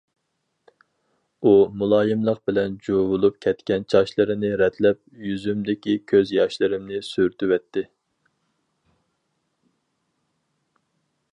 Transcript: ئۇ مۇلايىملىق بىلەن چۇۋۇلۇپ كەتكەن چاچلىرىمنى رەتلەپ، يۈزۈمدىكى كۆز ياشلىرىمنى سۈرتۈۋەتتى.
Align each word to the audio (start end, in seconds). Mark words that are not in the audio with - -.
ئۇ 1.43 1.51
مۇلايىملىق 1.81 2.39
بىلەن 2.49 2.77
چۇۋۇلۇپ 2.87 3.37
كەتكەن 3.45 3.85
چاچلىرىمنى 3.95 4.49
رەتلەپ، 4.61 5.01
يۈزۈمدىكى 5.27 5.95
كۆز 6.13 6.33
ياشلىرىمنى 6.37 7.03
سۈرتۈۋەتتى. 7.09 7.85